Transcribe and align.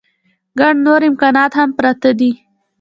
ګڼ 0.59 0.73
نور 0.85 1.01
امکانات 1.09 1.51
هم 1.59 1.69
پراته 1.77 2.11
دي. 2.19 2.31